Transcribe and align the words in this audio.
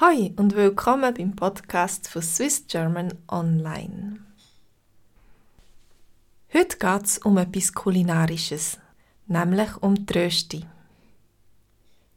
Hi 0.00 0.32
und 0.36 0.54
willkommen 0.54 1.12
beim 1.12 1.34
Podcast 1.34 2.06
von 2.08 2.22
Swiss 2.22 2.68
German 2.68 3.14
Online. 3.26 4.20
Heute 6.54 6.78
geht 6.78 7.04
es 7.04 7.18
um 7.18 7.36
etwas 7.36 7.72
Kulinarisches, 7.72 8.78
nämlich 9.26 9.76
um 9.80 10.06
die 10.06 10.12
Rösti. 10.16 10.64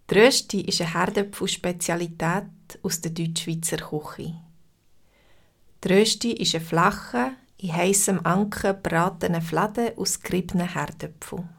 Die 0.08 0.14
Rösti 0.14 0.62
ist 0.62 0.80
eine 0.80 0.94
Herdöpfel-Spezialität 0.94 2.44
aus 2.84 3.02
der 3.02 3.14
Deutschschweizer 3.14 3.78
Küche. 3.78 4.36
Die 5.84 5.88
Rösti 5.92 6.34
ist 6.34 6.54
ein 6.54 6.62
flacher, 6.62 7.32
in 7.58 7.76
heißem 7.76 8.24
Anken 8.24 8.80
bratene 8.84 9.42
Fladen 9.42 9.98
aus 9.98 10.22
geriebenen 10.22 10.72
Herdöpfeln. 10.72 11.50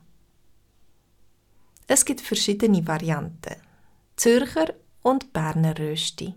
Es 1.89 2.04
gibt 2.04 2.20
verschiedene 2.20 2.86
Varianten. 2.86 3.57
Zürcher 4.14 4.73
und 5.03 5.32
Berner 5.32 5.79
Rösti. 5.79 6.34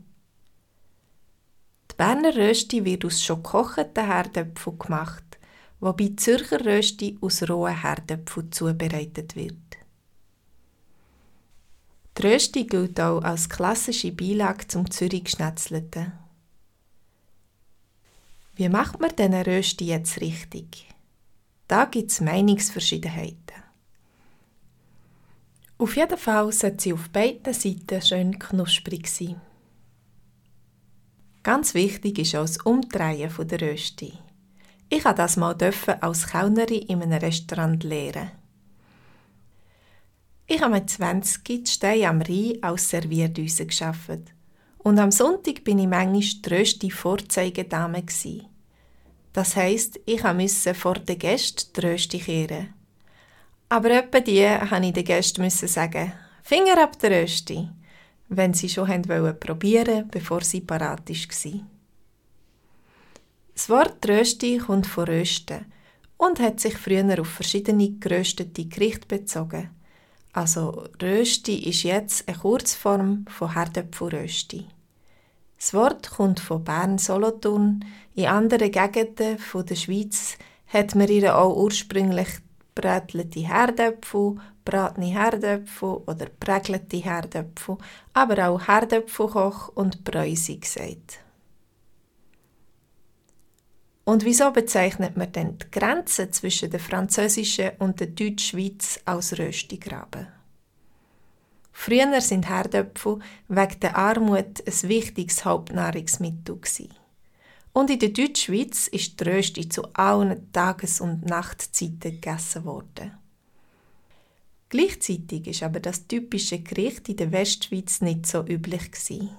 Die 1.91 1.95
Berner 1.95 2.35
Rösti 2.35 2.83
wird 2.83 3.05
aus 3.05 3.23
schon 3.23 3.41
gekochten 3.41 4.05
Herdöpfeln 4.05 4.79
gemacht, 4.79 5.23
wobei 5.79 6.05
die 6.05 6.15
Zürcher 6.15 6.65
Rösti 6.65 7.17
aus 7.21 7.47
rohen 7.49 7.81
Herdöpfeln 7.81 8.51
zubereitet 8.51 9.35
wird. 9.35 9.55
Die 12.17 12.21
Rösti 12.27 12.65
gilt 12.65 12.99
auch 12.99 13.21
als 13.21 13.49
klassische 13.49 14.11
Beilage 14.11 14.67
zum 14.67 14.89
Zürich 14.89 15.25
Geschnetzelten. 15.25 16.13
Wie 18.55 18.69
macht 18.69 18.99
man 19.01 19.13
diesen 19.15 19.33
Rösti 19.33 19.87
jetzt 19.87 20.21
richtig? 20.21 20.87
Da 21.67 21.85
gibt 21.85 22.11
es 22.11 22.21
Meinungsverschiedenheiten. 22.21 23.64
Auf 25.77 25.97
jeden 25.97 26.17
Fall 26.17 26.51
sollte 26.51 26.83
sie 26.83 26.93
auf 26.93 27.09
beiden 27.09 27.53
Seiten 27.53 28.01
schön 28.01 28.39
knusprig 28.39 29.07
sein. 29.07 29.41
Ganz 31.43 31.73
wichtig 31.73 32.19
ist 32.19 32.35
auch 32.35 32.41
das 32.41 32.57
Umdrehen 32.57 33.29
der 33.37 33.61
Rösti. 33.61 34.13
Ich 34.89 35.03
durfte 35.03 35.15
das 35.15 35.37
mal 35.37 35.57
als 36.01 36.27
Kellnerin 36.27 36.83
in 36.83 37.01
einem 37.01 37.19
Restaurant 37.19 37.83
lernen. 37.83 38.31
Ich 40.47 40.61
habe 40.61 40.75
mit 40.75 40.89
20 40.89 41.43
die 41.43 41.65
Steine 41.65 42.07
am 42.09 42.21
Rhein 42.21 42.61
als 42.61 42.89
Servierdüse 42.89 43.65
geschafft. 43.65 44.31
Und 44.77 44.99
am 44.99 45.11
Sonntag 45.11 45.63
bin 45.63 45.79
ich 45.79 45.87
manchmal 45.87 46.21
die 46.21 46.49
Rösti 46.49 46.91
Vorzeigedame 46.91 48.03
Das 49.33 49.55
heisst, 49.55 49.99
ich 50.05 50.23
musste 50.23 50.75
vor 50.75 50.95
den 50.95 51.17
Gästen 51.17 51.73
die 51.75 51.85
Rösti 51.85 52.19
kehren. 52.19 52.74
Aber 53.69 53.91
etwa 53.91 54.19
die 54.19 54.47
musste 54.47 54.85
ich 54.85 54.93
den 54.93 55.05
Gästen 55.05 55.49
sagen, 55.49 56.13
Finger 56.43 56.81
ab 56.83 56.99
der 56.99 57.23
Rösti, 57.23 57.67
wenn 58.29 58.53
sie 58.53 58.69
schon 58.69 58.87
wollen 59.07 59.39
probieren, 59.39 60.07
bevor 60.09 60.41
sie 60.41 60.61
parat 60.61 61.09
war. 61.09 61.61
Das 63.55 63.69
Wort 63.69 64.07
Rösti 64.07 64.57
kommt 64.57 64.85
von 64.85 65.05
Rösten 65.05 65.65
und 66.17 66.39
hat 66.39 66.59
sich 66.59 66.77
früher 66.77 67.19
auf 67.19 67.27
verschiedene 67.27 67.91
geröstete 67.99 68.65
Gerichte 68.65 69.07
bezogen. 69.07 69.69
Also 70.33 70.87
Rösti 71.01 71.69
ist 71.69 71.83
jetzt 71.83 72.27
eine 72.27 72.37
Kurzform 72.37 73.25
von 73.29 73.53
Herdöpfelrösti. 73.53 74.67
Das 75.57 75.73
Wort 75.73 76.09
kommt 76.11 76.41
von 76.41 76.63
Bern-Solothurn. 76.63 77.85
In 78.13 78.25
anderen 78.25 78.71
Gegenden 78.71 79.37
der 79.67 79.75
Schweiz 79.75 80.37
hat 80.67 80.93
man 80.95 81.07
ihr 81.07 81.37
auch 81.37 81.55
ursprünglich 81.55 82.27
brätelte 82.75 83.39
Herdöpfel, 83.39 84.35
bratene 84.65 85.07
Herdöpfel 85.07 86.03
oder 86.05 86.27
prägelte 86.39 86.97
Herdöpfel, 86.97 87.77
aber 88.13 88.49
auch 88.49 88.67
Herdöpfelkoch 88.67 89.69
und 89.69 90.03
Bräusi 90.03 90.57
gesagt. 90.57 91.19
Und 94.03 94.23
wieso 94.23 94.51
bezeichnet 94.51 95.17
man 95.17 95.31
denn 95.31 95.57
die 95.57 95.71
Grenze 95.71 96.29
zwischen 96.29 96.69
der 96.69 96.79
französischen 96.79 97.71
und 97.79 97.99
der 97.99 98.07
Deutschschweiz 98.07 98.99
als 99.05 99.39
Röstigraben? 99.39 100.27
Früher 101.71 102.21
sind 102.21 102.47
Herdöpfel 102.47 103.19
wegen 103.47 103.79
der 103.79 103.97
Armut 103.97 104.63
ein 104.65 104.89
wichtiges 104.89 105.43
Hauptnahrungsmittel. 105.43 106.55
Gewesen. 106.55 107.04
Und 107.75 107.89
in 107.89 107.99
der 107.99 108.09
Deutschschweiz 108.09 108.87
ist 108.87 109.19
die 109.19 109.25
Rösti 109.25 109.67
zu 109.67 109.83
allen 109.95 110.49
Tages- 110.53 111.01
und 111.01 111.25
Nachtzeiten 111.25 111.99
gegessen 111.99 112.63
worden. 112.63 113.17
Gleichzeitig 114.69 115.45
ist 115.45 115.61
aber 115.61 115.81
das 115.81 116.07
typische 116.07 116.59
Gericht 116.59 117.09
in 117.09 117.17
der 117.17 117.33
Westschweiz 117.33 117.99
nicht 117.99 118.27
so 118.27 118.45
üblich 118.47 118.91
gewesen. 118.91 119.31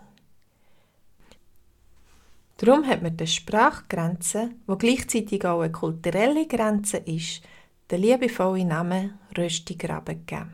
Darum 2.59 2.87
hat 2.87 3.01
man 3.01 3.17
der 3.17 3.25
Sprachgrenze, 3.25 4.51
wo 4.67 4.77
gleichzeitig 4.77 5.43
auch 5.47 5.63
eine 5.63 5.73
kulturelle 5.73 6.47
Grenze 6.47 6.99
ist, 6.99 7.41
den 7.91 8.03
liebevollen 8.03 8.69
Namen 8.69 9.19
Röstigraben 9.39 10.27
gegeben. 10.27 10.53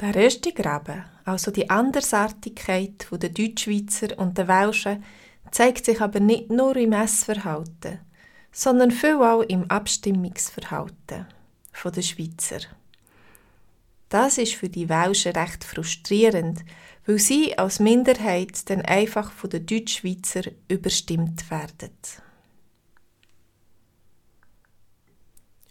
Der 0.00 0.14
Röstigraben, 0.14 1.06
also 1.24 1.50
die 1.50 1.68
Andersartigkeit 1.68 3.08
der 3.10 3.30
Deutschschweizer 3.30 4.16
und 4.16 4.38
der 4.38 4.46
Welschen, 4.46 5.02
zeigt 5.50 5.84
sich 5.84 6.00
aber 6.00 6.20
nicht 6.20 6.50
nur 6.50 6.76
im 6.76 6.92
Essverhalten, 6.92 8.00
sondern 8.52 8.90
viel 8.90 9.16
auch 9.16 9.42
im 9.42 9.70
Abstimmungsverhalten 9.70 11.26
der 11.84 12.02
Schweizer. 12.02 12.60
Das 14.08 14.38
ist 14.38 14.54
für 14.54 14.68
die 14.68 14.88
Welschen 14.88 15.32
recht 15.32 15.64
frustrierend, 15.64 16.64
weil 17.06 17.18
sie 17.18 17.56
als 17.56 17.78
Minderheit 17.78 18.68
dann 18.68 18.82
einfach 18.82 19.30
von 19.32 19.50
den 19.50 19.66
Deutschschweizer 19.66 20.42
überstimmt 20.68 21.48
werden. 21.50 21.92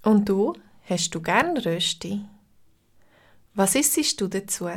Und 0.04 0.30
du, 0.30 0.54
hast 0.86 1.14
du 1.14 1.22
gern 1.22 1.58
Rösti? 1.58 2.22
Was 3.54 3.76
isst 3.76 4.22
du 4.22 4.28
dazu? 4.28 4.70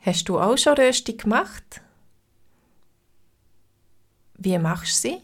Hast 0.00 0.28
du 0.28 0.40
auch 0.40 0.58
schon 0.58 0.74
Rösti 0.74 1.16
gemacht? 1.16 1.80
Wie 4.46 4.58
machst 4.58 5.04
du 5.04 5.08
sie? 5.08 5.22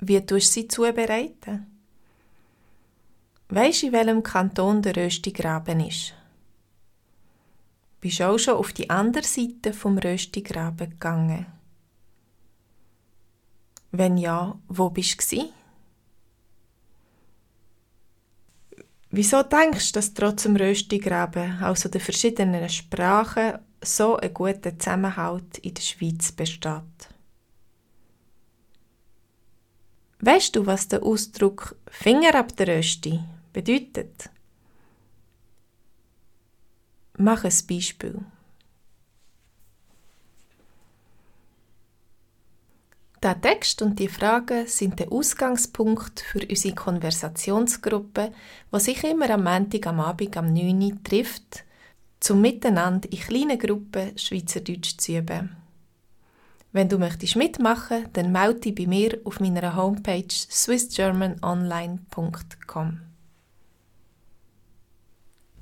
Wie 0.00 0.20
tust 0.26 0.48
du 0.48 0.60
sie 0.60 0.66
zubereiten? 0.66 1.68
Weisst 3.48 3.82
du, 3.82 3.86
in 3.86 3.92
welchem 3.92 4.22
Kanton 4.24 4.82
der 4.82 4.96
Röstigraben 4.96 5.78
ist? 5.78 6.12
Bist 8.00 8.18
du 8.18 8.24
auch 8.24 8.38
schon 8.38 8.56
auf 8.56 8.72
die 8.72 8.90
andere 8.90 9.22
Seite 9.22 9.72
vom 9.72 9.98
Röstigraben 9.98 10.90
gegangen? 10.90 11.46
Wenn 13.92 14.18
ja, 14.18 14.58
wo 14.66 14.90
bist 14.90 15.30
du? 15.30 15.52
Wieso 19.10 19.44
denkst 19.44 19.92
du, 19.92 19.98
dass 20.00 20.12
trotz 20.12 20.42
dem 20.42 20.56
Röstigraben, 20.56 21.62
also 21.62 21.88
der 21.88 22.00
verschiedenen 22.00 22.68
Sprachen, 22.68 23.60
so 23.80 24.16
ein 24.16 24.34
guter 24.34 24.76
Zusammenhalt 24.76 25.58
in 25.58 25.74
der 25.74 25.82
Schweiz 25.82 26.32
besteht? 26.32 27.11
Weißt 30.24 30.54
du, 30.54 30.66
was 30.66 30.86
der 30.86 31.02
Ausdruck 31.02 31.74
Finger 31.88 32.36
ab 32.36 32.56
der 32.56 32.68
Rösti 32.68 33.18
bedeutet? 33.52 34.30
Mach 37.18 37.42
ein 37.42 37.52
Beispiel. 37.68 38.20
Der 43.20 43.40
Text 43.40 43.82
und 43.82 43.98
die 43.98 44.06
Fragen 44.06 44.68
sind 44.68 45.00
der 45.00 45.10
Ausgangspunkt 45.10 46.20
für 46.20 46.46
unsere 46.48 46.74
Konversationsgruppe, 46.76 48.32
die 48.72 48.80
sich 48.80 49.02
immer 49.02 49.28
am 49.30 49.42
Montag 49.42 49.88
am 49.88 49.98
Abend 49.98 50.36
am 50.36 50.52
9 50.52 50.82
Uhr 50.82 51.02
trifft, 51.02 51.64
zum 52.20 52.40
Miteinander 52.40 53.10
in 53.10 53.18
kleinen 53.18 53.58
Gruppen 53.58 54.16
Schweizerdeutsch 54.16 54.98
zu 54.98 55.18
üben. 55.18 55.61
Wenn 56.72 56.88
du 56.88 56.98
möchtest 56.98 57.36
mitmachen, 57.36 58.08
dann 58.14 58.32
melde 58.32 58.60
dich 58.60 58.74
bei 58.74 58.86
mir 58.86 59.20
auf 59.24 59.40
meiner 59.40 59.76
Homepage 59.76 60.24
swissgermanonline.com. 60.30 63.00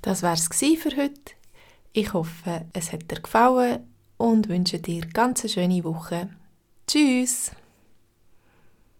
Das 0.03 0.23
wär's 0.23 0.47
für 0.47 0.97
heute. 0.97 1.33
Ich 1.93 2.13
hoffe, 2.13 2.67
es 2.73 2.93
hat 2.93 3.11
dir 3.11 3.21
gefallen 3.21 3.81
und 4.17 4.49
wünsche 4.49 4.79
dir 4.79 5.05
ganz 5.09 5.41
eine 5.41 5.49
schöne 5.49 5.83
Woche. 5.83 6.29
Tschüss! 6.87 7.51